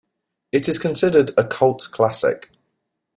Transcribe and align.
It 0.51 0.67
is 0.67 0.79
considered 0.79 1.29
a 1.37 1.43
cult 1.43 1.89
classic. 1.91 2.49